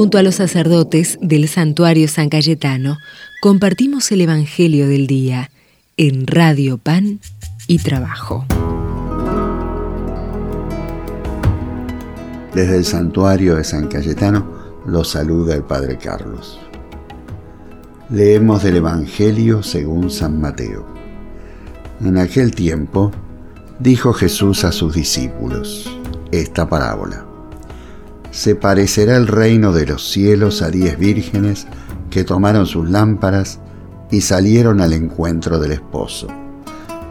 [0.00, 2.96] Junto a los sacerdotes del santuario San Cayetano,
[3.42, 5.50] compartimos el Evangelio del Día
[5.98, 7.20] en Radio Pan
[7.66, 8.46] y Trabajo.
[12.54, 14.50] Desde el santuario de San Cayetano
[14.86, 16.58] los saluda el Padre Carlos.
[18.08, 20.86] Leemos del Evangelio según San Mateo.
[22.00, 23.12] En aquel tiempo
[23.78, 25.94] dijo Jesús a sus discípulos
[26.32, 27.29] esta parábola.
[28.30, 31.66] Se parecerá el reino de los cielos a diez vírgenes
[32.10, 33.58] que tomaron sus lámparas
[34.10, 36.28] y salieron al encuentro del esposo.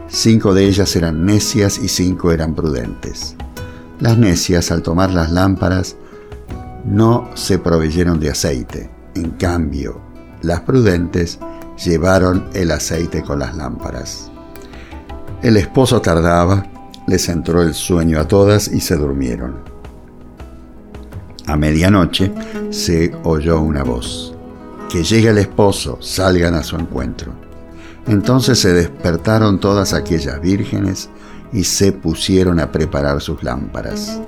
[0.08, 3.36] Cinco de ellas eran necias y cinco eran prudentes.
[4.00, 5.96] Las necias, al tomar las lámparas,
[6.84, 8.90] no se proveyeron de aceite.
[9.14, 10.00] En cambio,
[10.42, 11.38] las prudentes
[11.84, 14.30] llevaron el aceite con las lámparas.
[15.42, 16.66] El esposo tardaba,
[17.06, 19.69] les entró el sueño a todas y se durmieron.
[21.46, 22.32] A medianoche
[22.70, 24.34] se oyó una voz.
[24.90, 27.32] Que llegue el esposo, salgan a su encuentro.
[28.06, 31.08] Entonces se despertaron todas aquellas vírgenes
[31.52, 34.20] y se pusieron a preparar sus lámparas.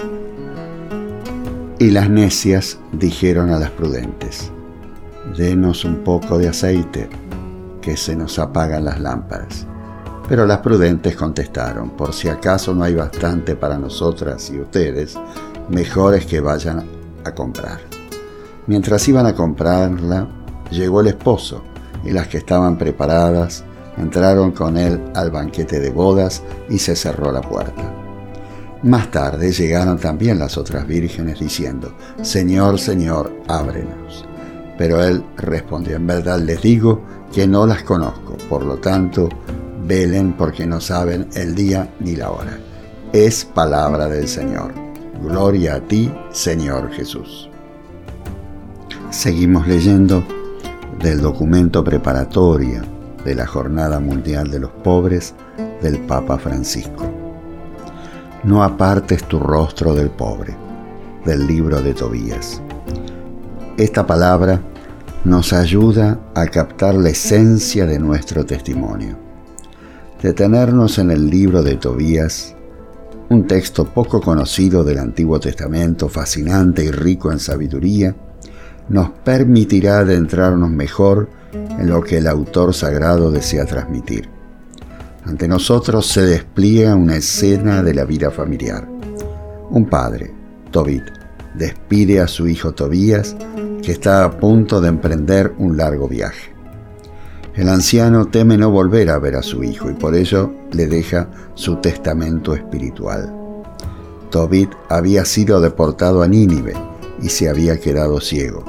[1.78, 4.52] Y las necias dijeron a las prudentes,
[5.36, 7.08] denos un poco de aceite,
[7.80, 9.66] que se nos apagan las lámparas.
[10.28, 15.18] Pero las prudentes contestaron, por si acaso no hay bastante para nosotras y ustedes,
[15.68, 16.84] mejor es que vayan
[17.24, 17.80] a comprar.
[18.66, 20.28] Mientras iban a comprarla,
[20.70, 21.62] llegó el esposo,
[22.04, 23.64] y las que estaban preparadas
[23.96, 27.92] entraron con él al banquete de bodas y se cerró la puerta.
[28.82, 34.26] Más tarde llegaron también las otras vírgenes diciendo, Señor, Señor, ábrenos.
[34.76, 37.00] Pero él respondió, en verdad les digo
[37.32, 39.28] que no las conozco, por lo tanto,
[39.86, 42.58] velen porque no saben el día ni la hora.
[43.12, 44.91] Es palabra del Señor.
[45.22, 47.48] Gloria a ti, Señor Jesús.
[49.10, 50.24] Seguimos leyendo
[51.00, 52.82] del documento preparatorio
[53.24, 55.34] de la Jornada Mundial de los Pobres
[55.80, 57.04] del Papa Francisco.
[58.42, 60.56] No apartes tu rostro del pobre,
[61.24, 62.60] del libro de Tobías.
[63.76, 64.60] Esta palabra
[65.24, 69.16] nos ayuda a captar la esencia de nuestro testimonio.
[70.20, 72.56] Detenernos en el libro de Tobías,
[73.32, 78.14] un texto poco conocido del Antiguo Testamento, fascinante y rico en sabiduría,
[78.88, 84.28] nos permitirá adentrarnos mejor en lo que el autor sagrado desea transmitir.
[85.24, 88.86] Ante nosotros se despliega una escena de la vida familiar.
[89.70, 90.34] Un padre,
[90.70, 91.04] Tobit,
[91.54, 93.34] despide a su hijo Tobías,
[93.82, 96.52] que está a punto de emprender un largo viaje.
[97.54, 101.28] El anciano teme no volver a ver a su hijo y por ello le deja
[101.54, 103.30] su testamento espiritual.
[104.30, 106.72] Tobit había sido deportado a Nínive
[107.20, 108.64] y se había quedado ciego,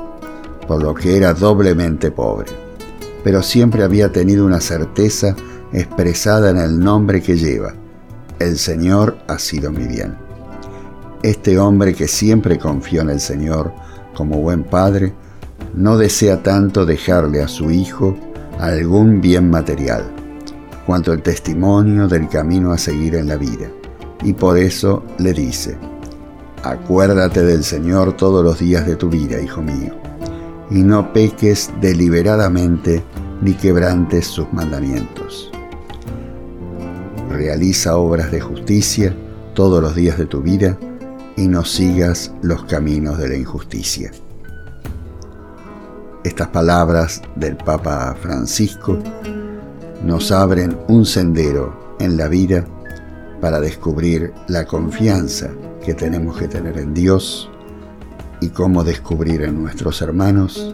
[0.68, 2.52] por lo que era doblemente pobre,
[3.24, 5.34] pero siempre había tenido una certeza
[5.72, 7.74] expresada en el nombre que lleva.
[8.38, 10.18] El Señor ha sido mi bien.
[11.22, 13.72] Este hombre que siempre confió en el Señor
[14.14, 15.14] como buen padre,
[15.74, 18.18] no desea tanto dejarle a su hijo
[18.60, 20.12] algún bien material,
[20.86, 23.68] cuanto el testimonio del camino a seguir en la vida.
[24.24, 25.78] Y por eso le dice,
[26.64, 29.94] acuérdate del Señor todos los días de tu vida, hijo mío,
[30.70, 33.04] y no peques deliberadamente
[33.42, 35.52] ni quebrantes sus mandamientos.
[37.30, 39.16] Realiza obras de justicia
[39.54, 40.78] todos los días de tu vida,
[41.36, 44.12] y no sigas los caminos de la injusticia.
[46.24, 48.98] Estas palabras del Papa Francisco
[50.06, 52.66] nos abren un sendero en la vida
[53.42, 55.50] para descubrir la confianza
[55.84, 57.52] que tenemos que tener en Dios
[58.40, 60.74] y cómo descubrir en nuestros hermanos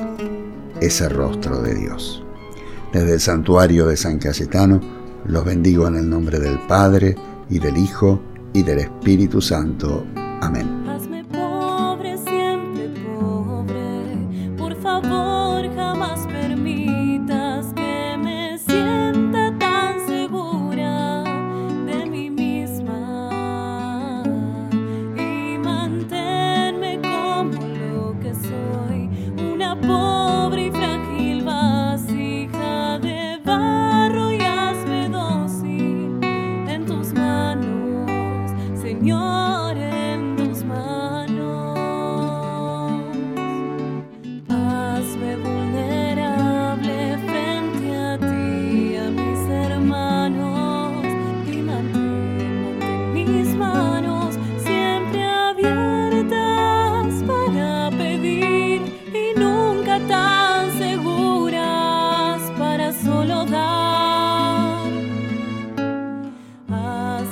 [0.82, 2.24] ese rostro de Dios.
[2.94, 4.80] Desde el santuario de San Cayetano
[5.26, 7.16] los bendigo en el nombre del Padre
[7.50, 8.22] y del Hijo
[8.54, 10.06] y del Espíritu Santo.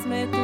[0.08, 0.37] me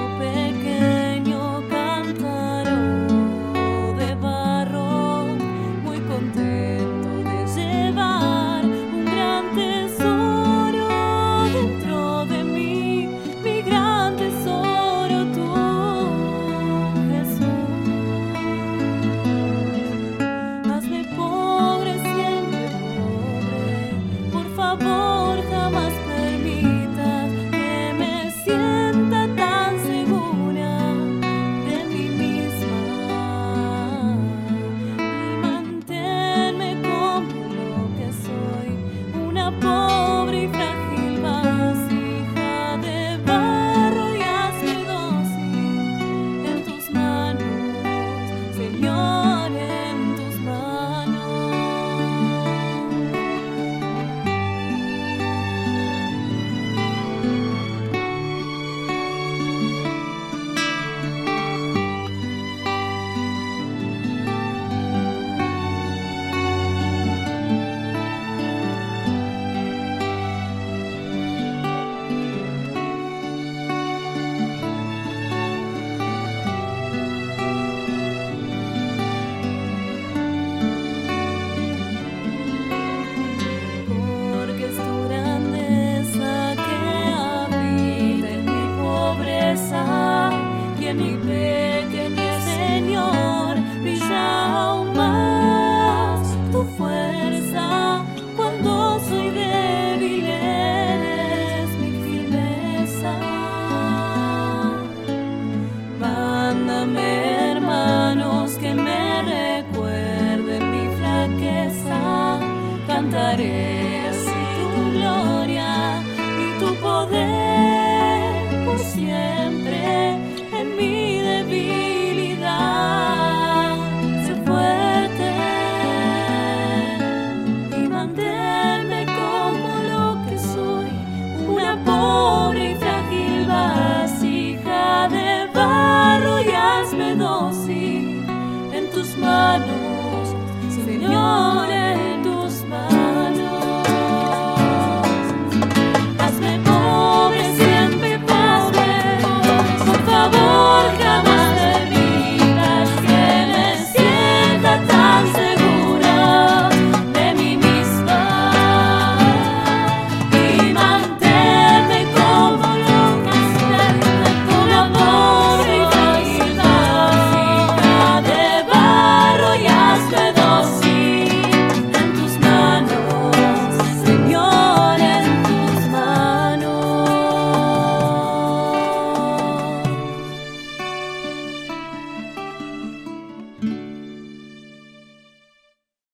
[113.36, 113.73] body.